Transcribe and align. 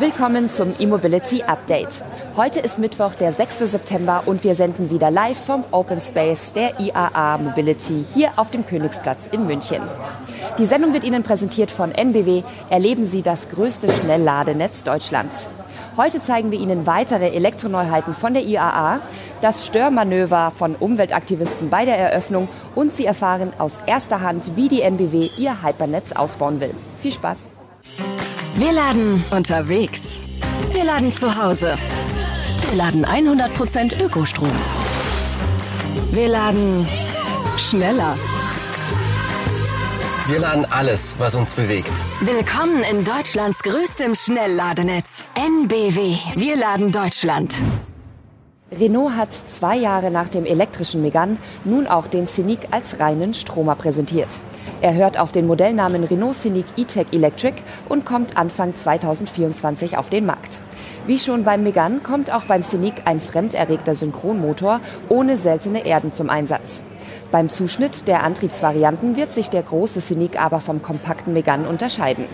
Willkommen 0.00 0.48
zum 0.48 0.76
E-Mobility 0.78 1.42
Update. 1.42 2.04
Heute 2.36 2.60
ist 2.60 2.78
Mittwoch, 2.78 3.16
der 3.16 3.32
6. 3.32 3.58
September 3.58 4.22
und 4.26 4.44
wir 4.44 4.54
senden 4.54 4.92
wieder 4.92 5.10
live 5.10 5.36
vom 5.36 5.64
Open 5.72 6.00
Space 6.00 6.52
der 6.52 6.78
IAA 6.78 7.38
Mobility 7.38 8.04
hier 8.14 8.30
auf 8.36 8.52
dem 8.52 8.64
Königsplatz 8.64 9.28
in 9.32 9.48
München. 9.48 9.82
Die 10.56 10.66
Sendung 10.66 10.92
wird 10.92 11.02
Ihnen 11.02 11.24
präsentiert 11.24 11.72
von 11.72 11.90
NBW. 11.90 12.44
Erleben 12.70 13.02
Sie 13.04 13.22
das 13.22 13.48
größte 13.48 13.92
Schnellladenetz 13.92 14.84
Deutschlands. 14.84 15.48
Heute 15.96 16.20
zeigen 16.20 16.52
wir 16.52 16.60
Ihnen 16.60 16.86
weitere 16.86 17.30
Elektroneuheiten 17.30 18.14
von 18.14 18.34
der 18.34 18.44
IAA, 18.44 19.00
das 19.40 19.66
Störmanöver 19.66 20.52
von 20.56 20.76
Umweltaktivisten 20.76 21.70
bei 21.70 21.84
der 21.84 21.98
Eröffnung 21.98 22.48
und 22.76 22.92
Sie 22.92 23.04
erfahren 23.04 23.52
aus 23.58 23.80
erster 23.86 24.20
Hand, 24.20 24.54
wie 24.54 24.68
die 24.68 24.82
NBW 24.82 25.28
ihr 25.38 25.64
Hypernetz 25.64 26.12
ausbauen 26.12 26.60
will. 26.60 26.70
Viel 27.00 27.10
Spaß! 27.10 27.48
Wir 28.58 28.72
laden 28.72 29.24
unterwegs. 29.30 30.18
Wir 30.72 30.82
laden 30.82 31.12
zu 31.12 31.40
Hause. 31.40 31.78
Wir 32.68 32.76
laden 32.76 33.06
100% 33.06 34.02
Ökostrom. 34.02 34.50
Wir 36.10 36.26
laden 36.26 36.84
schneller. 37.56 38.16
Wir 40.26 40.40
laden 40.40 40.66
alles, 40.70 41.14
was 41.18 41.36
uns 41.36 41.52
bewegt. 41.52 41.92
Willkommen 42.20 42.82
in 42.82 43.04
Deutschlands 43.04 43.62
größtem 43.62 44.16
Schnellladenetz. 44.16 45.26
NBW. 45.36 46.16
Wir 46.34 46.56
laden 46.56 46.90
Deutschland. 46.90 47.54
Renault 48.70 49.16
hat 49.16 49.32
zwei 49.32 49.76
Jahre 49.76 50.10
nach 50.10 50.28
dem 50.28 50.44
elektrischen 50.44 51.00
Megane 51.00 51.38
nun 51.64 51.86
auch 51.86 52.06
den 52.06 52.26
Scenic 52.26 52.68
als 52.70 53.00
reinen 53.00 53.32
Stromer 53.32 53.74
präsentiert. 53.74 54.28
Er 54.82 54.92
hört 54.92 55.18
auf 55.18 55.32
den 55.32 55.46
Modellnamen 55.46 56.04
Renault 56.04 56.34
Scenic 56.34 56.66
E-Tech 56.76 57.06
Electric 57.12 57.62
und 57.88 58.04
kommt 58.04 58.36
Anfang 58.36 58.76
2024 58.76 59.96
auf 59.96 60.10
den 60.10 60.26
Markt. 60.26 60.58
Wie 61.06 61.18
schon 61.18 61.44
beim 61.44 61.62
Megane 61.62 62.00
kommt 62.00 62.30
auch 62.30 62.44
beim 62.44 62.62
Scenic 62.62 63.06
ein 63.06 63.20
fremderregter 63.20 63.94
Synchronmotor 63.94 64.80
ohne 65.08 65.38
seltene 65.38 65.86
Erden 65.86 66.12
zum 66.12 66.28
Einsatz. 66.28 66.82
Beim 67.30 67.48
Zuschnitt 67.48 68.06
der 68.06 68.22
Antriebsvarianten 68.22 69.16
wird 69.16 69.30
sich 69.30 69.48
der 69.48 69.62
große 69.62 70.02
Scenic 70.02 70.38
aber 70.38 70.60
vom 70.60 70.82
kompakten 70.82 71.32
Megane 71.32 71.66
unterscheiden. 71.66 72.26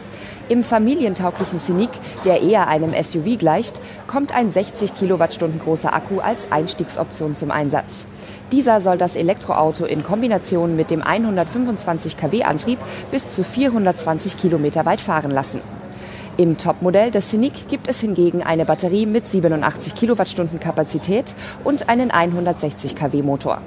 Im 0.50 0.62
familientauglichen 0.62 1.58
Scenic, 1.58 1.88
der 2.26 2.42
eher 2.42 2.68
einem 2.68 2.92
SUV 2.92 3.38
gleicht, 3.38 3.80
kommt 4.06 4.34
ein 4.34 4.50
60 4.50 4.94
Kilowattstunden 4.94 5.58
großer 5.58 5.94
Akku 5.94 6.20
als 6.20 6.52
Einstiegsoption 6.52 7.34
zum 7.34 7.50
Einsatz. 7.50 8.06
Dieser 8.52 8.82
soll 8.82 8.98
das 8.98 9.16
Elektroauto 9.16 9.86
in 9.86 10.04
Kombination 10.04 10.76
mit 10.76 10.90
dem 10.90 11.02
125 11.02 12.18
kW 12.18 12.44
Antrieb 12.44 12.78
bis 13.10 13.30
zu 13.32 13.42
420 13.42 14.36
Kilometer 14.36 14.84
weit 14.84 15.00
fahren 15.00 15.30
lassen. 15.30 15.62
Im 16.36 16.58
Topmodell 16.58 17.10
des 17.10 17.30
Scenic 17.30 17.68
gibt 17.68 17.88
es 17.88 18.00
hingegen 18.00 18.42
eine 18.42 18.66
Batterie 18.66 19.06
mit 19.06 19.24
87 19.24 19.94
Kilowattstunden 19.94 20.60
Kapazität 20.60 21.34
und 21.62 21.88
einen 21.88 22.10
160 22.10 22.94
kW 22.94 23.22
Motor. 23.22 23.62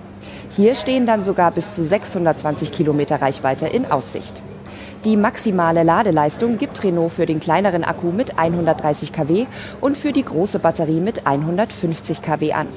Hier 0.52 0.76
stehen 0.76 1.08
dann 1.08 1.24
sogar 1.24 1.50
bis 1.52 1.74
zu 1.74 1.84
620 1.84 2.72
Kilometer 2.72 3.20
Reichweite 3.20 3.68
in 3.68 3.90
Aussicht. 3.90 4.42
Die 5.08 5.16
maximale 5.16 5.84
Ladeleistung 5.84 6.58
gibt 6.58 6.84
Renault 6.84 7.14
für 7.14 7.26
den 7.26 7.40
kleineren 7.40 7.86
Akku 7.86 8.12
mit 8.12 8.38
130 8.38 9.14
kW 9.14 9.46
und 9.80 9.96
für 9.96 10.12
die 10.12 10.26
große 10.26 10.60
Batterie 10.60 11.00
mit 11.00 11.26
150 11.26 12.22
kW 12.22 12.52
an. 12.52 12.68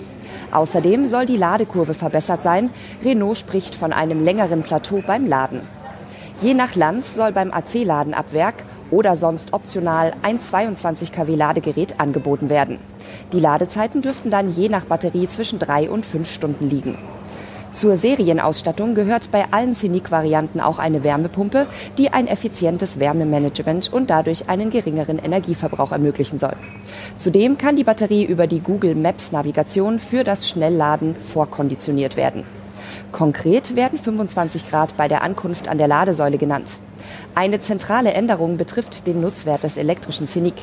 Außerdem 0.52 1.08
soll 1.08 1.26
die 1.26 1.36
Ladekurve 1.36 1.92
verbessert 1.92 2.40
sein. 2.40 2.70
Renault 3.04 3.36
spricht 3.36 3.74
von 3.74 3.92
einem 3.92 4.24
längeren 4.24 4.62
Plateau 4.62 5.02
beim 5.04 5.26
Laden. 5.26 5.60
Je 6.40 6.54
nach 6.54 6.76
Land 6.76 7.04
soll 7.04 7.32
beim 7.32 7.50
AC-Laden 7.50 8.14
ab 8.14 8.26
Werk 8.32 8.62
oder 8.92 9.16
sonst 9.16 9.52
optional 9.52 10.12
ein 10.22 10.40
22 10.40 11.10
kW 11.10 11.34
Ladegerät 11.34 11.98
angeboten 11.98 12.48
werden. 12.48 12.78
Die 13.32 13.40
Ladezeiten 13.40 14.02
dürften 14.02 14.30
dann 14.30 14.54
je 14.54 14.68
nach 14.68 14.84
Batterie 14.84 15.26
zwischen 15.26 15.58
drei 15.58 15.90
und 15.90 16.06
fünf 16.06 16.32
Stunden 16.32 16.70
liegen. 16.70 16.96
Zur 17.72 17.96
Serienausstattung 17.96 18.94
gehört 18.94 19.30
bei 19.30 19.44
allen 19.52 19.74
Scenic-Varianten 19.74 20.60
auch 20.60 20.78
eine 20.78 21.04
Wärmepumpe, 21.04 21.66
die 21.98 22.12
ein 22.12 22.26
effizientes 22.26 22.98
Wärmemanagement 22.98 23.92
und 23.92 24.10
dadurch 24.10 24.48
einen 24.48 24.70
geringeren 24.70 25.18
Energieverbrauch 25.18 25.92
ermöglichen 25.92 26.38
soll. 26.38 26.54
Zudem 27.16 27.58
kann 27.58 27.76
die 27.76 27.84
Batterie 27.84 28.24
über 28.24 28.46
die 28.46 28.60
Google 28.60 28.96
Maps 28.96 29.30
Navigation 29.30 29.98
für 29.98 30.24
das 30.24 30.48
Schnellladen 30.48 31.14
vorkonditioniert 31.14 32.16
werden. 32.16 32.44
Konkret 33.12 33.76
werden 33.76 33.98
25 33.98 34.68
Grad 34.68 34.96
bei 34.96 35.08
der 35.08 35.22
Ankunft 35.22 35.68
an 35.68 35.78
der 35.78 35.88
Ladesäule 35.88 36.38
genannt. 36.38 36.78
Eine 37.34 37.60
zentrale 37.60 38.12
Änderung 38.12 38.56
betrifft 38.56 39.06
den 39.06 39.20
Nutzwert 39.20 39.62
des 39.62 39.76
elektrischen 39.76 40.26
Scenic. 40.26 40.54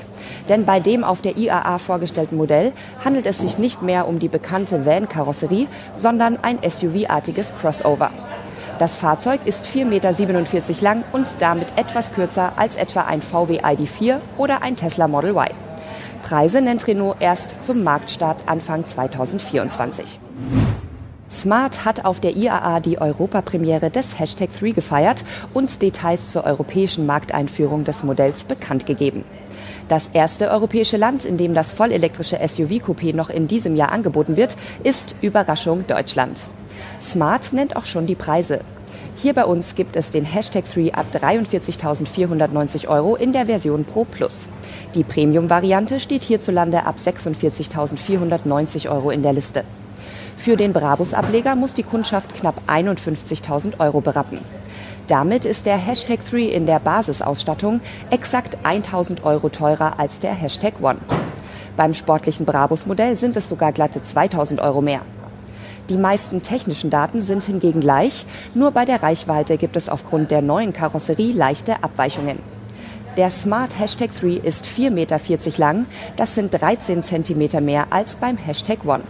Denn 0.50 0.66
bei 0.66 0.80
dem 0.80 1.04
auf 1.04 1.22
der 1.22 1.38
IAA 1.38 1.78
vorgestellten 1.78 2.38
Modell 2.38 2.74
handelt 3.04 3.26
es 3.26 3.40
sich 3.40 3.58
nicht 3.58 3.82
mehr 3.82 4.08
um 4.08 4.20
die 4.20 4.28
bekannte 4.28 4.86
Van-Karosserie, 4.86 5.68
sondern 5.94 6.38
ein 6.42 6.60
SUV-artiges 6.68 7.54
Crossover. 7.60 8.12
Das 8.80 8.96
Fahrzeug 8.96 9.42
ist 9.46 9.66
4,47 9.66 9.86
Meter 9.86 10.84
lang 10.84 11.04
und 11.12 11.28
damit 11.40 11.68
etwas 11.78 12.14
kürzer 12.14 12.54
als 12.58 12.76
etwa 12.76 13.02
ein 13.02 13.22
VW 13.22 13.62
ID4 13.62 14.18
oder 14.38 14.62
ein 14.62 14.76
Tesla 14.76 15.08
Model 15.08 15.32
Y. 15.32 15.48
Preise 16.28 16.62
nennt 16.62 16.86
Renault 16.88 17.22
erst 17.22 17.64
zum 17.64 17.84
Marktstart 17.84 18.44
Anfang 18.48 18.86
2024. 18.86 20.20
Smart 21.30 21.84
hat 21.84 22.06
auf 22.06 22.22
der 22.22 22.38
IAA 22.38 22.80
die 22.80 23.00
Europapremiere 23.00 23.90
des 23.90 24.18
Hashtag 24.18 24.50
3 24.58 24.72
gefeiert 24.72 25.26
und 25.54 25.82
Details 25.82 26.30
zur 26.30 26.46
europäischen 26.46 27.06
Markteinführung 27.06 27.84
des 27.84 28.04
Modells 28.04 28.46
bekannt 28.46 28.86
gegeben. 28.86 29.26
Das 29.90 30.10
erste 30.10 30.50
europäische 30.50 30.98
Land, 30.98 31.26
in 31.26 31.38
dem 31.38 31.54
das 31.54 31.72
vollelektrische 31.72 32.38
SUV-Coupé 32.38 33.14
noch 33.14 33.30
in 33.30 33.48
diesem 33.48 33.76
Jahr 33.76 33.92
angeboten 33.92 34.38
wird, 34.38 34.56
ist 34.84 35.16
Überraschung 35.22 35.86
Deutschland. 35.88 36.46
Smart 37.02 37.52
nennt 37.52 37.76
auch 37.76 37.86
schon 37.86 38.08
die 38.08 38.16
Preise. 38.16 38.62
Hier 39.18 39.34
bei 39.34 39.46
uns 39.46 39.76
gibt 39.76 39.96
es 39.96 40.12
den 40.12 40.26
Hashtag 40.26 40.64
3 40.72 40.94
ab 40.94 41.08
43.490 41.14 42.88
Euro 42.88 43.16
in 43.16 43.34
der 43.34 43.48
Version 43.48 43.84
Pro 43.84 44.06
Plus. 44.06 44.48
Die 44.96 45.04
Premium-Variante 45.04 46.00
steht 46.00 46.24
hierzulande 46.24 46.86
ab 46.86 46.96
46.490 46.98 48.90
Euro 48.90 49.10
in 49.10 49.24
der 49.24 49.34
Liste. 49.34 49.64
Für 50.38 50.56
den 50.56 50.72
Brabus-Ableger 50.72 51.56
muss 51.56 51.74
die 51.74 51.84
Kundschaft 51.84 52.34
knapp 52.36 52.62
51.000 52.68 53.80
Euro 53.80 54.00
berappen. 54.00 54.40
Damit 55.08 55.46
ist 55.46 55.66
der 55.66 55.78
Hashtag 55.78 56.20
3 56.30 56.38
in 56.40 56.66
der 56.66 56.80
Basisausstattung 56.80 57.82
exakt 58.12 58.58
1000 58.64 59.26
Euro 59.26 59.50
teurer 59.50 60.00
als 60.00 60.20
der 60.20 60.34
Hashtag 60.34 60.76
One. 60.82 61.00
Beim 61.76 61.94
sportlichen 61.94 62.46
Brabus-Modell 62.46 63.16
sind 63.18 63.36
es 63.36 63.50
sogar 63.50 63.72
glatte 63.72 64.02
2000 64.04 64.62
Euro 64.62 64.82
mehr. 64.82 65.02
Die 65.90 65.98
meisten 65.98 66.42
technischen 66.42 66.90
Daten 66.90 67.22
sind 67.22 67.44
hingegen 67.46 67.82
gleich, 67.82 68.26
nur 68.54 68.72
bei 68.72 68.86
der 68.86 69.02
Reichweite 69.02 69.58
gibt 69.58 69.76
es 69.76 69.90
aufgrund 69.90 70.32
der 70.32 70.42
neuen 70.42 70.74
Karosserie 70.74 71.34
leichte 71.34 71.84
Abweichungen. 71.84 72.40
Der 73.16 73.32
Smart 73.32 73.80
Hashtag 73.80 74.12
3 74.14 74.42
ist 74.46 74.66
4,40 74.66 74.90
Meter 74.92 75.20
lang, 75.58 75.86
das 76.18 76.36
sind 76.36 76.52
13 76.52 77.04
Zentimeter 77.04 77.62
mehr 77.62 77.88
als 77.90 78.16
beim 78.16 78.38
Hashtag 78.38 78.86
One. 78.86 79.04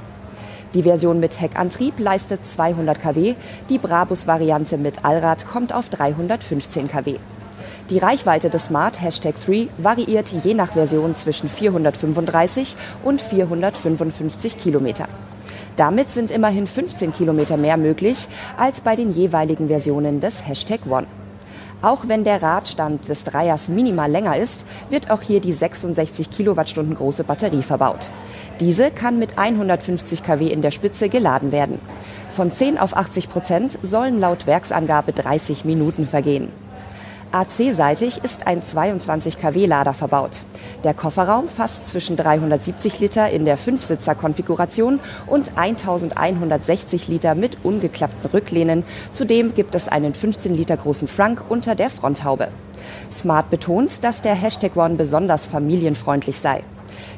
Die 0.78 0.84
Version 0.84 1.20
mit 1.20 1.42
Heckantrieb 1.42 1.98
leistet 1.98 2.46
200 2.46 3.02
kW, 3.02 3.34
die 3.68 3.80
Brabus-Variante 3.80 4.78
mit 4.78 5.04
Allrad 5.04 5.48
kommt 5.48 5.74
auf 5.74 5.90
315 5.90 6.88
kW. 6.88 7.16
Die 7.90 7.98
Reichweite 7.98 8.52
des 8.52 8.66
Smart 8.66 9.02
Hashtag 9.02 9.34
3 9.44 9.70
variiert 9.80 10.32
je 10.44 10.54
nach 10.54 10.74
Version 10.74 11.16
zwischen 11.16 11.50
435 11.50 12.76
und 13.04 13.22
455 13.22 14.60
Kilometer. 14.60 15.08
Damit 15.78 16.12
sind 16.12 16.30
immerhin 16.30 16.68
15 16.68 17.12
Kilometer 17.12 17.58
mehr 17.58 17.78
möglich 17.78 18.28
als 18.56 18.82
bei 18.82 18.96
den 18.96 19.10
jeweiligen 19.10 19.70
Versionen 19.70 20.22
des 20.22 20.48
Hashtag 20.48 20.82
One. 20.88 21.08
Auch 21.82 22.08
wenn 22.08 22.24
der 22.24 22.42
Radstand 22.42 23.08
des 23.08 23.24
Dreiers 23.24 23.70
minimal 23.70 24.10
länger 24.10 24.36
ist, 24.38 24.66
wird 24.90 25.12
auch 25.12 25.22
hier 25.22 25.40
die 25.40 25.54
66 25.54 26.32
Kilowattstunden 26.32 26.96
große 26.96 27.24
Batterie 27.24 27.62
verbaut. 27.62 28.10
Diese 28.60 28.90
kann 28.90 29.20
mit 29.20 29.38
150 29.38 30.24
kW 30.24 30.48
in 30.48 30.64
der 30.64 30.72
Spitze 30.72 31.10
geladen 31.10 31.52
werden. 31.52 31.80
Von 32.32 32.52
10 32.52 32.78
auf 32.80 32.98
80 32.98 33.30
Prozent 33.30 33.78
sollen 33.84 34.20
laut 34.20 34.48
Werksangabe 34.48 35.14
30 35.14 35.66
Minuten 35.66 36.08
vergehen. 36.08 36.52
AC-seitig 37.32 38.24
ist 38.24 38.48
ein 38.48 38.62
22 38.62 39.38
kW-Lader 39.38 39.94
verbaut. 39.94 40.32
Der 40.84 40.94
Kofferraum 40.94 41.48
fasst 41.48 41.90
zwischen 41.90 42.16
370 42.16 43.00
Liter 43.00 43.30
in 43.30 43.46
der 43.46 43.58
Fünfsitzer-Konfiguration 43.58 45.00
und 45.26 45.58
1160 45.58 47.08
Liter 47.08 47.36
mit 47.36 47.58
ungeklappten 47.64 48.30
Rücklehnen. 48.32 48.84
Zudem 49.12 49.54
gibt 49.54 49.76
es 49.76 49.88
einen 49.88 50.14
15 50.14 50.56
Liter 50.56 50.78
großen 50.78 51.08
Frunk 51.08 51.44
unter 51.50 51.76
der 51.76 51.90
Fronthaube. 51.90 52.48
Smart 53.12 53.50
betont, 53.50 54.04
dass 54.04 54.22
der 54.22 54.36
Hashtag 54.36 54.78
One 54.78 54.96
besonders 54.96 55.46
familienfreundlich 55.48 56.40
sei. 56.40 56.64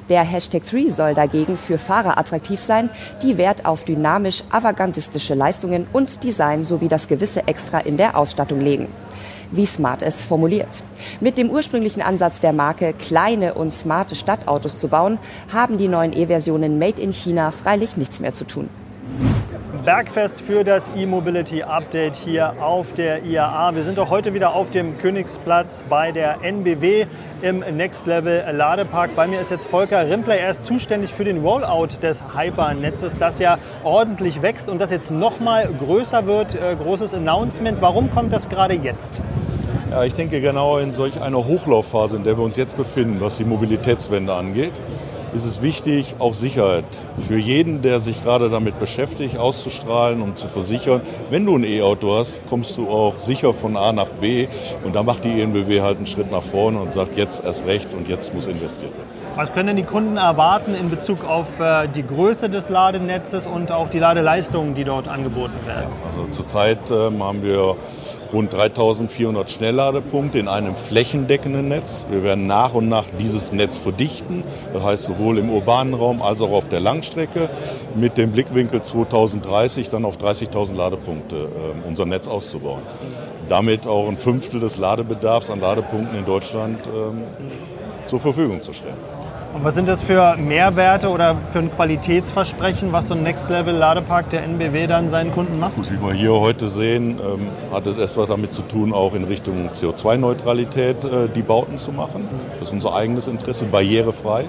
Der 0.10 0.24
Hashtag 0.24 0.64
3 0.66 0.90
soll 0.90 1.14
dagegen 1.14 1.56
für 1.56 1.78
Fahrer 1.78 2.18
attraktiv 2.18 2.60
sein, 2.60 2.90
die 3.22 3.38
Wert 3.38 3.66
auf 3.66 3.84
dynamisch 3.84 4.44
avantgardistische 4.50 5.36
Leistungen 5.36 5.86
und 5.94 6.24
Design 6.24 6.66
sowie 6.66 6.88
das 6.88 7.08
gewisse 7.08 7.48
Extra 7.48 7.80
in 7.80 7.98
der 7.98 8.18
Ausstattung 8.18 8.60
legen. 8.60 8.88
Wie 9.52 9.66
Smart 9.66 10.02
es 10.02 10.22
formuliert. 10.22 10.84
Mit 11.20 11.38
dem 11.38 11.50
ursprünglichen 11.50 12.02
Ansatz 12.02 12.42
der 12.42 12.54
Marke, 12.54 12.94
kleine 12.94 13.54
und 13.54 13.74
smarte 13.74 14.16
Stadtautos 14.16 14.80
zu 14.80 14.88
bauen, 14.88 15.20
haben 15.52 15.78
die 15.78 15.88
neuen 15.88 16.14
E-Versionen 16.14 16.80
Made 16.80 17.02
in 17.02 17.12
China 17.12 17.52
freilich 17.52 17.98
nichts 17.98 18.20
mehr 18.20 18.34
zu 18.34 18.46
tun. 18.46 18.70
Bergfest 19.86 20.42
für 20.42 20.64
das 20.64 20.92
E-Mobility 20.96 21.64
Update 21.64 22.16
hier 22.16 22.62
auf 22.62 22.94
der 22.94 23.24
IAA. 23.24 23.74
Wir 23.76 23.84
sind 23.84 23.98
auch 23.98 24.10
heute 24.10 24.34
wieder 24.34 24.54
auf 24.54 24.70
dem 24.70 24.98
Königsplatz 24.98 25.84
bei 25.90 26.12
der 26.12 26.44
NBW 26.44 27.06
im 27.42 27.60
Next 27.60 28.06
Level 28.06 28.44
Ladepark. 28.52 29.16
Bei 29.16 29.26
mir 29.26 29.40
ist 29.40 29.52
jetzt 29.52 29.68
Volker 29.68 30.08
Rimpler. 30.08 30.36
Er 30.36 30.52
ist 30.52 30.66
zuständig 30.66 31.14
für 31.14 31.24
den 31.24 31.40
Rollout 31.40 31.98
des 32.04 32.22
Hypernetzes, 32.36 33.18
das 33.18 33.40
ja 33.40 33.58
ordentlich 33.84 34.42
wächst 34.42 34.70
und 34.70 34.80
das 34.80 34.92
jetzt 34.92 35.12
noch 35.12 35.40
mal 35.40 35.68
größer 35.68 36.26
wird. 36.26 36.56
Äh, 36.56 36.76
großes 36.76 37.14
Announcement. 37.14 37.82
Warum 37.82 38.12
kommt 38.12 38.34
das 38.34 38.50
gerade 38.50 38.76
jetzt? 38.76 39.22
Ja, 39.90 40.04
ich 40.04 40.14
denke 40.14 40.42
genau 40.42 40.78
in 40.78 40.92
solch 40.92 41.20
einer 41.22 41.46
Hochlaufphase, 41.46 42.18
in 42.18 42.24
der 42.24 42.38
wir 42.38 42.44
uns 42.44 42.58
jetzt 42.58 42.78
befinden, 42.78 43.22
was 43.22 43.38
die 43.38 43.46
Mobilitätswende 43.46 44.34
angeht, 44.34 44.74
ist 45.34 45.46
es 45.46 45.62
wichtig, 45.62 46.16
auch 46.20 46.34
Sicherheit 46.34 46.86
für 47.18 47.38
jeden, 47.38 47.82
der 47.82 48.00
sich 48.00 48.24
gerade 48.24 48.50
damit 48.50 48.80
beschäftigt, 48.80 49.38
auszustrahlen 49.38 50.22
und 50.22 50.38
zu 50.38 50.48
versichern. 50.48 51.02
Wenn 51.30 51.46
du 51.46 51.58
ein 51.58 51.64
E-Auto 51.64 52.18
hast, 52.18 52.42
kommst 52.50 52.78
du 52.78 52.90
auch 52.90 53.20
sicher 53.20 53.54
von 53.54 53.78
A 53.78 53.92
nach 53.92 54.08
B. 54.08 54.48
Und 54.84 54.96
da 54.96 55.04
macht 55.04 55.24
die 55.24 55.42
ENBW 55.42 55.82
halt 55.82 55.98
einen 55.98 56.08
Schritt 56.08 56.32
nach 56.32 56.44
vorne 56.44 56.80
und 56.80 56.92
sagt, 56.92 57.18
jetzt 57.18 57.44
erst 57.44 57.66
recht 57.66 57.94
und 57.94 58.08
jetzt 58.08 58.34
muss 58.34 58.48
investiert 58.48 58.92
werden. 58.92 59.10
Was 59.36 59.54
können 59.54 59.68
denn 59.68 59.78
die 59.78 59.84
Kunden 59.84 60.18
erwarten 60.18 60.76
in 60.76 60.90
Bezug 60.90 61.24
auf 61.24 61.60
äh, 61.60 61.88
die 61.88 62.06
Größe 62.06 62.50
des 62.50 62.70
Ladenetzes 62.70 63.48
und 63.48 63.72
auch 63.72 63.90
die 63.90 64.00
Ladeleistungen, 64.00 64.74
die 64.74 64.84
dort 64.84 65.08
angeboten 65.08 65.54
werden? 65.66 65.84
Ja, 65.84 66.10
also 66.10 66.28
zurzeit 66.32 66.92
ähm, 66.92 67.24
haben 67.24 67.42
wir 67.44 67.76
rund 68.32 68.54
3400 68.54 69.50
Schnellladepunkte 69.50 70.40
in 70.40 70.48
einem 70.48 70.76
flächendeckenden 70.76 71.68
Netz. 71.68 72.06
Wir 72.10 72.24
werden 72.24 72.48
nach 72.48 72.74
und 72.74 72.90
nach 72.90 73.06
dieses 73.20 73.52
Netz 73.52 73.78
verdichten, 73.78 74.44
das 74.74 74.84
heißt 74.84 75.06
sowohl 75.06 75.38
im 75.38 75.50
urbanen 75.50 75.94
Raum 75.94 76.22
als 76.22 76.42
auch 76.42 76.52
auf 76.52 76.68
der 76.68 76.80
Langstrecke, 76.80 77.50
mit 77.96 78.18
dem 78.18 78.32
Blickwinkel 78.32 78.82
2030 78.82 79.90
dann 79.90 80.06
auf 80.06 80.18
30.000 80.18 80.76
Ladepunkte 80.76 81.36
äh, 81.36 81.88
unser 81.88 82.06
Netz 82.06 82.28
auszubauen. 82.28 82.82
Damit 83.48 83.88
auch 83.88 84.08
ein 84.08 84.18
Fünftel 84.18 84.60
des 84.60 84.78
Ladebedarfs 84.78 85.50
an 85.50 85.60
Ladepunkten 85.60 86.18
in 86.18 86.26
Deutschland 86.26 86.88
ähm, 86.88 87.24
zur 88.06 88.20
Verfügung 88.20 88.62
zu 88.62 88.74
stellen. 88.74 88.98
Und 89.54 89.64
was 89.64 89.74
sind 89.74 89.88
das 89.88 90.04
für 90.04 90.36
Mehrwerte 90.38 91.10
oder 91.10 91.36
für 91.52 91.60
ein 91.60 91.72
Qualitätsversprechen, 91.72 92.92
was 92.92 93.08
so 93.08 93.16
ein 93.16 93.24
Next-Level-Ladepark 93.24 94.30
der 94.30 94.44
NBW 94.44 94.86
dann 94.86 95.10
seinen 95.10 95.32
Kunden 95.32 95.60
macht? 95.60 95.76
Gut, 95.76 95.92
wie 95.92 96.00
wir 96.00 96.14
hier 96.14 96.34
heute 96.34 96.68
sehen, 96.68 97.20
ähm, 97.20 97.48
hat 97.72 97.88
es 97.88 97.98
etwas 97.98 98.28
damit 98.28 98.54
zu 98.54 98.62
tun, 98.62 98.94
auch 98.94 99.16
in 99.16 99.24
Richtung 99.24 99.70
CO2-Neutralität 99.70 101.04
äh, 101.04 101.30
die 101.34 101.42
Bauten 101.42 101.80
zu 101.80 101.92
machen. 101.92 102.30
Das 102.60 102.70
ist 102.70 102.74
unser 102.74 102.94
eigenes 102.94 103.28
Interesse, 103.28 103.66
barrierefrei 103.66 104.46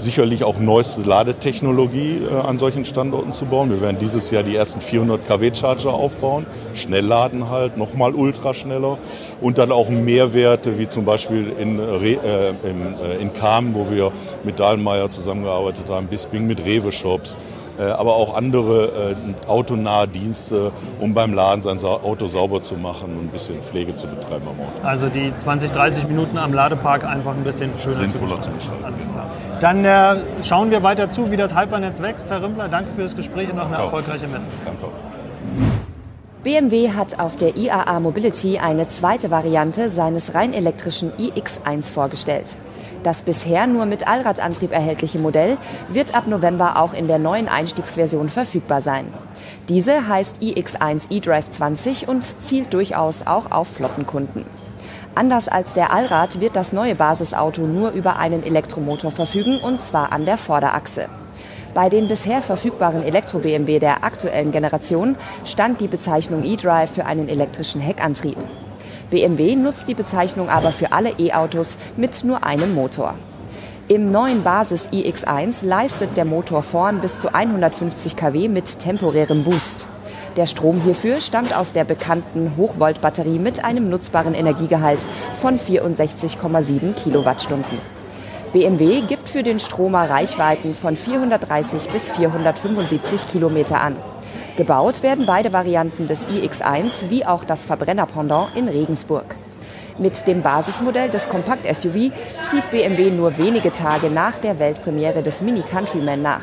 sicherlich 0.00 0.44
auch 0.44 0.58
neueste 0.58 1.02
Ladetechnologie 1.02 2.22
äh, 2.30 2.34
an 2.34 2.58
solchen 2.58 2.84
Standorten 2.84 3.32
zu 3.32 3.46
bauen. 3.46 3.70
Wir 3.70 3.80
werden 3.80 3.98
dieses 3.98 4.30
Jahr 4.30 4.42
die 4.42 4.56
ersten 4.56 4.80
400 4.80 5.26
kW 5.26 5.54
Charger 5.54 5.94
aufbauen, 5.94 6.46
Schnellladen 6.74 7.50
halt, 7.50 7.76
nochmal 7.76 8.14
ultraschneller 8.14 8.98
und 9.40 9.58
dann 9.58 9.72
auch 9.72 9.88
Mehrwerte 9.88 10.78
wie 10.78 10.88
zum 10.88 11.04
Beispiel 11.04 11.52
in, 11.58 11.78
Re, 11.78 12.18
äh, 12.22 12.50
in, 12.68 12.94
äh, 12.98 13.16
in 13.20 13.32
Kamen, 13.32 13.74
wo 13.74 13.90
wir 13.90 14.12
mit 14.44 14.58
Dahlmeier 14.58 15.10
zusammengearbeitet 15.10 15.88
haben, 15.88 16.06
Bisping 16.06 16.46
mit 16.46 16.64
Rewe-Shops. 16.64 17.38
Äh, 17.80 17.84
aber 17.92 18.14
auch 18.14 18.36
andere 18.36 19.14
äh, 19.14 19.48
autonahe 19.48 20.06
Dienste, 20.06 20.70
um 20.98 21.14
beim 21.14 21.32
Laden 21.32 21.62
sein 21.62 21.78
Auto 21.82 22.26
sauber 22.26 22.62
zu 22.62 22.74
machen 22.74 23.16
und 23.16 23.26
ein 23.26 23.28
bisschen 23.28 23.62
Pflege 23.62 23.96
zu 23.96 24.06
betreiben 24.06 24.46
am 24.46 24.60
Auto. 24.60 24.86
Also 24.86 25.08
die 25.08 25.32
20, 25.34 25.70
30 25.70 26.06
Minuten 26.06 26.36
am 26.36 26.52
Ladepark 26.52 27.04
einfach 27.04 27.34
ein 27.34 27.42
bisschen 27.42 27.70
schöner 27.82 27.94
Sinnvoller 27.94 28.40
zu 28.40 28.50
gestalten. 28.50 28.84
Dann 29.60 29.84
äh, 29.86 30.16
schauen 30.44 30.70
wir 30.70 30.82
weiter 30.82 31.08
zu, 31.08 31.30
wie 31.30 31.38
das 31.38 31.56
Hypernetz 31.56 32.02
wächst. 32.02 32.28
Herr 32.28 32.42
Rimpler, 32.42 32.68
danke 32.68 32.90
für 32.94 33.02
das 33.02 33.16
Gespräch 33.16 33.48
und 33.48 33.56
noch 33.56 33.66
eine 33.66 33.76
Ciao. 33.76 33.86
erfolgreiche 33.86 34.26
Messe. 34.26 34.48
Danke. 34.64 34.84
BMW 36.42 36.90
hat 36.90 37.18
auf 37.18 37.36
der 37.36 37.56
IAA 37.56 38.00
Mobility 38.00 38.58
eine 38.58 38.88
zweite 38.88 39.30
Variante 39.30 39.88
seines 39.88 40.34
rein 40.34 40.52
elektrischen 40.52 41.12
iX1 41.12 41.90
vorgestellt. 41.90 42.56
Das 43.02 43.22
bisher 43.22 43.66
nur 43.66 43.86
mit 43.86 44.06
Allradantrieb 44.06 44.72
erhältliche 44.72 45.18
Modell 45.18 45.56
wird 45.88 46.14
ab 46.14 46.26
November 46.26 46.76
auch 46.76 46.92
in 46.92 47.06
der 47.06 47.18
neuen 47.18 47.48
Einstiegsversion 47.48 48.28
verfügbar 48.28 48.82
sein. 48.82 49.06
Diese 49.68 50.06
heißt 50.08 50.42
iX1 50.42 51.10
eDrive 51.10 51.48
20 51.48 52.08
und 52.08 52.22
zielt 52.42 52.74
durchaus 52.74 53.26
auch 53.26 53.50
auf 53.50 53.68
Flottenkunden. 53.68 54.44
Anders 55.14 55.48
als 55.48 55.72
der 55.74 55.92
Allrad 55.92 56.40
wird 56.40 56.56
das 56.56 56.72
neue 56.72 56.94
Basisauto 56.94 57.62
nur 57.62 57.90
über 57.92 58.16
einen 58.16 58.44
Elektromotor 58.44 59.10
verfügen 59.10 59.58
und 59.60 59.80
zwar 59.80 60.12
an 60.12 60.24
der 60.24 60.36
Vorderachse. 60.36 61.06
Bei 61.72 61.88
den 61.88 62.08
bisher 62.08 62.42
verfügbaren 62.42 63.02
Elektro-BMW 63.02 63.78
der 63.78 64.04
aktuellen 64.04 64.52
Generation 64.52 65.16
stand 65.44 65.80
die 65.80 65.88
Bezeichnung 65.88 66.42
eDrive 66.42 66.90
für 66.90 67.06
einen 67.06 67.28
elektrischen 67.28 67.80
Heckantrieb. 67.80 68.36
BMW 69.10 69.56
nutzt 69.56 69.88
die 69.88 69.94
Bezeichnung 69.94 70.48
aber 70.48 70.70
für 70.70 70.92
alle 70.92 71.10
E-Autos 71.18 71.76
mit 71.96 72.22
nur 72.22 72.44
einem 72.44 72.74
Motor. 72.74 73.14
Im 73.88 74.12
neuen 74.12 74.44
Basis 74.44 74.88
iX1 74.90 75.66
leistet 75.66 76.16
der 76.16 76.24
Motor 76.24 76.62
vorn 76.62 77.00
bis 77.00 77.20
zu 77.20 77.34
150 77.34 78.14
kW 78.14 78.46
mit 78.46 78.78
temporärem 78.78 79.42
Boost. 79.42 79.84
Der 80.36 80.46
Strom 80.46 80.80
hierfür 80.80 81.20
stammt 81.20 81.56
aus 81.56 81.72
der 81.72 81.82
bekannten 81.82 82.52
Hochvolt-Batterie 82.56 83.40
mit 83.40 83.64
einem 83.64 83.90
nutzbaren 83.90 84.34
Energiegehalt 84.34 85.00
von 85.40 85.58
64,7 85.58 86.94
Kilowattstunden. 86.94 87.78
BMW 88.52 89.00
gibt 89.00 89.28
für 89.28 89.42
den 89.42 89.58
Stromer 89.58 90.08
Reichweiten 90.08 90.72
von 90.74 90.96
430 90.96 91.88
bis 91.88 92.10
475 92.10 93.26
Kilometer 93.26 93.80
an. 93.80 93.96
Gebaut 94.56 95.02
werden 95.02 95.26
beide 95.26 95.52
Varianten 95.52 96.08
des 96.08 96.26
iX1 96.28 97.08
wie 97.08 97.24
auch 97.24 97.44
das 97.44 97.64
Verbrenner-Pendant 97.64 98.56
in 98.56 98.68
Regensburg. 98.68 99.34
Mit 99.98 100.26
dem 100.26 100.42
Basismodell 100.42 101.10
des 101.10 101.28
Kompakt-SUV 101.28 102.12
zieht 102.44 102.70
BMW 102.70 103.10
nur 103.10 103.36
wenige 103.38 103.70
Tage 103.70 104.08
nach 104.08 104.38
der 104.38 104.58
Weltpremiere 104.58 105.22
des 105.22 105.42
Mini 105.42 105.62
Countryman 105.62 106.22
nach. 106.22 106.42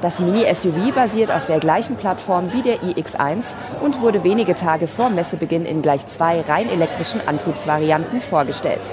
Das 0.00 0.20
Mini-SUV 0.20 0.94
basiert 0.94 1.30
auf 1.30 1.46
der 1.46 1.58
gleichen 1.58 1.96
Plattform 1.96 2.52
wie 2.52 2.62
der 2.62 2.78
iX1 2.82 3.52
und 3.82 4.00
wurde 4.00 4.24
wenige 4.24 4.54
Tage 4.54 4.86
vor 4.86 5.10
Messebeginn 5.10 5.66
in 5.66 5.82
gleich 5.82 6.06
zwei 6.06 6.40
rein 6.40 6.70
elektrischen 6.70 7.20
Antriebsvarianten 7.26 8.20
vorgestellt. 8.20 8.90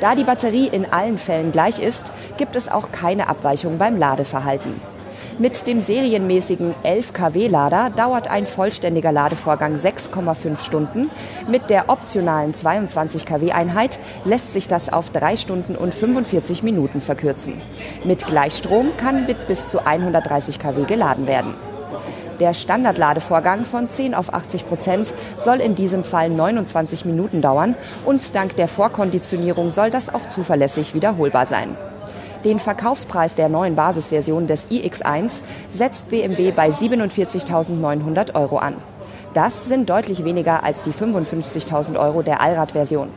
Da 0.00 0.14
die 0.14 0.24
Batterie 0.24 0.68
in 0.68 0.84
allen 0.92 1.16
Fällen 1.16 1.52
gleich 1.52 1.78
ist, 1.78 2.12
gibt 2.36 2.54
es 2.54 2.68
auch 2.68 2.92
keine 2.92 3.28
Abweichung 3.28 3.78
beim 3.78 3.96
Ladeverhalten. 3.98 4.91
Mit 5.38 5.66
dem 5.66 5.80
serienmäßigen 5.80 6.74
11 6.82 7.14
kW-Lader 7.14 7.90
dauert 7.90 8.28
ein 8.28 8.46
vollständiger 8.46 9.12
Ladevorgang 9.12 9.76
6,5 9.76 10.62
Stunden. 10.62 11.10
Mit 11.48 11.70
der 11.70 11.88
optionalen 11.88 12.52
22 12.52 13.24
kW-Einheit 13.24 13.98
lässt 14.24 14.52
sich 14.52 14.68
das 14.68 14.92
auf 14.92 15.10
3 15.10 15.36
Stunden 15.36 15.74
und 15.74 15.94
45 15.94 16.62
Minuten 16.62 17.00
verkürzen. 17.00 17.60
Mit 18.04 18.26
Gleichstrom 18.26 18.90
kann 18.98 19.26
mit 19.26 19.48
bis 19.48 19.70
zu 19.70 19.84
130 19.84 20.58
kW 20.58 20.84
geladen 20.84 21.26
werden. 21.26 21.54
Der 22.38 22.52
Standardladevorgang 22.52 23.64
von 23.64 23.88
10 23.88 24.14
auf 24.14 24.34
80 24.34 24.68
Prozent 24.68 25.14
soll 25.38 25.60
in 25.60 25.74
diesem 25.74 26.04
Fall 26.04 26.28
29 26.28 27.04
Minuten 27.04 27.40
dauern 27.40 27.74
und 28.04 28.34
dank 28.34 28.56
der 28.56 28.68
Vorkonditionierung 28.68 29.70
soll 29.70 29.90
das 29.90 30.12
auch 30.12 30.28
zuverlässig 30.28 30.94
wiederholbar 30.94 31.46
sein. 31.46 31.76
Den 32.44 32.58
Verkaufspreis 32.58 33.36
der 33.36 33.48
neuen 33.48 33.76
Basisversion 33.76 34.48
des 34.48 34.68
iX1 34.68 35.42
setzt 35.68 36.10
BMW 36.10 36.50
bei 36.50 36.70
47.900 36.70 38.34
Euro 38.34 38.58
an. 38.58 38.74
Das 39.32 39.66
sind 39.66 39.88
deutlich 39.88 40.24
weniger 40.24 40.64
als 40.64 40.82
die 40.82 40.92
55.000 40.92 41.98
Euro 41.98 42.22
der 42.22 42.40
Allradversion. 42.40 43.10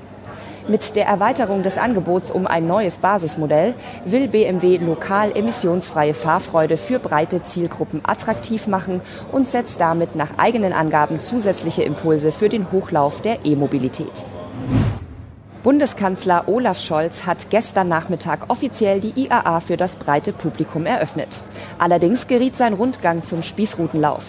Mit 0.67 0.95
der 0.95 1.05
Erweiterung 1.05 1.63
des 1.63 1.77
Angebots 1.77 2.31
um 2.31 2.47
ein 2.47 2.67
neues 2.67 2.99
Basismodell 2.99 3.75
will 4.05 4.27
BMW 4.27 4.77
lokal 4.77 5.35
emissionsfreie 5.35 6.13
Fahrfreude 6.13 6.77
für 6.77 6.99
breite 6.99 7.43
Zielgruppen 7.43 8.01
attraktiv 8.03 8.65
machen 8.67 9.01
und 9.31 9.49
setzt 9.49 9.79
damit 9.79 10.15
nach 10.15 10.37
eigenen 10.37 10.73
Angaben 10.73 11.19
zusätzliche 11.19 11.83
Impulse 11.83 12.31
für 12.31 12.49
den 12.49 12.71
Hochlauf 12.71 13.21
der 13.21 13.45
E-Mobilität. 13.45 14.23
Bundeskanzler 15.65 16.47
Olaf 16.47 16.79
Scholz 16.79 17.25
hat 17.25 17.49
gestern 17.49 17.87
Nachmittag 17.87 18.51
offiziell 18.51 18.99
die 18.99 19.19
IAA 19.19 19.61
für 19.61 19.77
das 19.77 19.95
breite 19.95 20.31
Publikum 20.31 20.85
eröffnet. 20.85 21.41
Allerdings 21.79 22.27
geriet 22.27 22.55
sein 22.55 22.73
Rundgang 22.73 23.23
zum 23.23 23.41
Spießrutenlauf. 23.41 24.25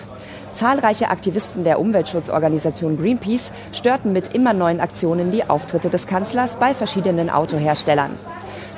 Zahlreiche 0.54 1.10
Aktivisten 1.10 1.62
der 1.62 1.78
Umweltschutzorganisation 1.78 2.96
Greenpeace 2.96 3.52
störten 3.72 4.14
mit 4.14 4.34
immer 4.34 4.54
neuen 4.54 4.80
Aktionen 4.80 5.30
die 5.30 5.46
Auftritte 5.46 5.90
des 5.90 6.06
Kanzlers 6.06 6.56
bei 6.56 6.72
verschiedenen 6.72 7.28
Autoherstellern. 7.28 8.12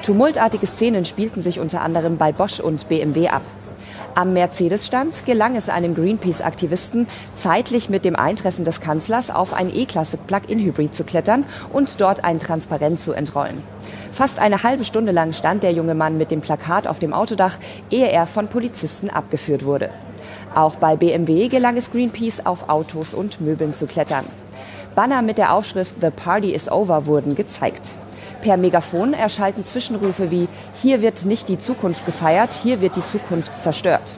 Tumultartige 0.03 0.67
Szenen 0.67 1.05
spielten 1.05 1.41
sich 1.41 1.61
unter 1.61 1.83
anderem 1.83 2.17
bei 2.17 2.33
Bosch 2.33 2.59
und 2.59 2.89
BMW 2.89 3.29
ab. 3.29 3.43
Am 4.15 4.33
Mercedes-Stand 4.33 5.27
gelang 5.27 5.55
es 5.55 5.69
einem 5.69 5.95
Greenpeace-Aktivisten, 5.95 7.07
zeitlich 7.35 7.89
mit 7.89 8.05
dem 8.05 8.17
Eintreffen 8.17 8.65
des 8.65 8.81
Kanzlers 8.81 9.31
auf 9.31 9.55
ein 9.55 9.75
E-Klasse 9.75 10.17
Plug-in-Hybrid 10.17 10.95
zu 10.95 11.05
klettern 11.05 11.45
und 11.73 12.01
dort 12.01 12.25
ein 12.25 12.41
Transparent 12.41 13.01
zu 13.01 13.13
entrollen. 13.13 13.63
Fast 14.13 14.41
eine 14.41 14.65
halbe 14.65 14.85
Stunde 14.85 15.13
lang 15.13 15.33
stand 15.33 15.63
der 15.63 15.73
junge 15.73 15.95
Mann 15.95 16.19
mit 16.19 16.31
dem 16.31 16.41
Plakat 16.41 16.89
auf 16.89 16.99
dem 16.99 17.13
Autodach, 17.13 17.57
ehe 17.91 18.11
er 18.11 18.27
von 18.27 18.49
Polizisten 18.49 19.11
abgeführt 19.11 19.65
wurde. 19.65 19.91
Auch 20.55 20.77
bei 20.77 20.97
BMW 20.97 21.49
gelang 21.49 21.77
es 21.77 21.93
Greenpeace, 21.93 22.45
auf 22.45 22.69
Autos 22.69 23.15
und 23.15 23.41
Möbeln 23.41 23.75
zu 23.75 23.87
klettern. 23.87 24.25
Banner 24.95 25.23
mit 25.23 25.39
der 25.39 25.53
Aufschrift 25.53 25.97
The 26.01 26.11
Party 26.11 26.53
is 26.53 26.69
Over 26.69 27.07
wurden 27.07 27.37
gezeigt. 27.37 27.95
Per 28.43 28.57
Megafon 28.57 29.15
erschallten 29.15 29.65
Zwischenrufe 29.65 30.31
wie 30.31 30.49
Hier 30.81 31.03
wird 31.03 31.25
nicht 31.25 31.49
die 31.49 31.59
Zukunft 31.59 32.07
gefeiert, 32.07 32.51
hier 32.53 32.81
wird 32.81 32.97
die 32.97 33.05
Zukunft 33.05 33.55
zerstört. 33.55 34.17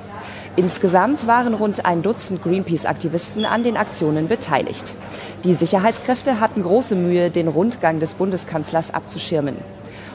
Insgesamt 0.57 1.27
waren 1.27 1.55
rund 1.55 1.87
ein 1.87 2.03
Dutzend 2.03 2.43
Greenpeace-Aktivisten 2.43 3.45
an 3.45 3.63
den 3.63 3.77
Aktionen 3.77 4.29
beteiligt. 4.29 4.95
Die 5.45 5.55
Sicherheitskräfte 5.55 6.39
hatten 6.39 6.63
große 6.63 6.97
Mühe, 6.97 7.31
den 7.31 7.49
Rundgang 7.49 7.99
des 7.99 8.15
Bundeskanzlers 8.15 8.93
abzuschirmen. 8.93 9.57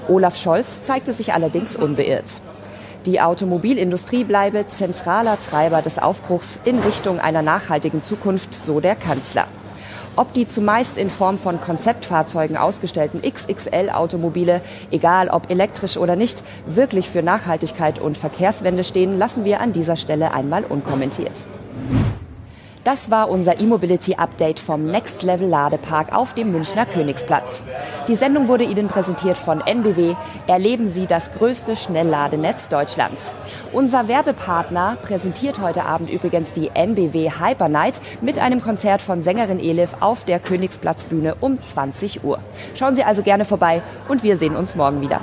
Olaf 0.08 0.36
Scholz 0.38 0.84
zeigte 0.84 1.14
sich 1.14 1.34
allerdings 1.34 1.76
unbeirrt. 1.76 2.26
Die 3.08 3.22
Automobilindustrie 3.22 4.24
bleibe 4.24 4.68
zentraler 4.68 5.40
Treiber 5.40 5.82
des 5.82 6.00
Aufbruchs 6.00 6.60
in 6.64 6.80
Richtung 6.80 7.20
einer 7.20 7.42
nachhaltigen 7.42 8.04
Zukunft, 8.04 8.54
so 8.54 8.80
der 8.80 8.96
Kanzler. 8.96 9.48
Ob 10.18 10.32
die 10.34 10.48
zumeist 10.48 10.98
in 10.98 11.10
Form 11.10 11.38
von 11.38 11.60
Konzeptfahrzeugen 11.60 12.56
ausgestellten 12.56 13.22
XXL-Automobile, 13.22 14.62
egal 14.90 15.28
ob 15.30 15.50
elektrisch 15.50 15.98
oder 15.98 16.16
nicht, 16.16 16.42
wirklich 16.66 17.10
für 17.10 17.22
Nachhaltigkeit 17.22 18.00
und 18.00 18.18
Verkehrswende 18.18 18.86
stehen, 18.86 19.20
lassen 19.20 19.44
wir 19.44 19.60
an 19.60 19.74
dieser 19.74 19.98
Stelle 19.98 20.34
einmal 20.34 20.64
unkommentiert. 20.64 21.44
Das 22.86 23.10
war 23.10 23.32
unser 23.32 23.60
E-Mobility 23.60 24.14
Update 24.14 24.60
vom 24.60 24.86
Next 24.86 25.24
Level 25.24 25.48
Ladepark 25.48 26.14
auf 26.14 26.36
dem 26.36 26.52
Münchner 26.52 26.86
Königsplatz. 26.86 27.64
Die 28.08 28.14
Sendung 28.14 28.48
wurde 28.48 28.64
Ihnen 28.64 28.90
präsentiert 28.90 29.38
von 29.38 29.60
NBW. 29.60 30.14
Erleben 30.46 30.86
Sie 30.86 31.08
das 31.08 31.32
größte 31.34 31.76
Schnellladenetz 31.76 32.70
Deutschlands. 32.70 33.34
Unser 33.74 34.08
Werbepartner 34.08 34.98
präsentiert 35.02 35.60
heute 35.60 35.84
Abend 35.84 36.12
übrigens 36.12 36.54
die 36.54 36.70
NBW 36.76 37.32
Hyper 37.32 37.70
Night 37.70 38.00
mit 38.22 38.38
einem 38.38 38.62
Konzert 38.62 39.02
von 39.02 39.24
Sängerin 39.24 39.60
Elif 39.60 39.96
auf 40.00 40.24
der 40.24 40.40
Königsplatzbühne 40.40 41.38
um 41.42 41.60
20 41.60 42.24
Uhr. 42.24 42.38
Schauen 42.76 42.96
Sie 42.96 43.04
also 43.04 43.24
gerne 43.24 43.46
vorbei 43.46 43.82
und 44.10 44.22
wir 44.22 44.38
sehen 44.38 44.56
uns 44.56 44.76
morgen 44.76 45.02
wieder. 45.02 45.22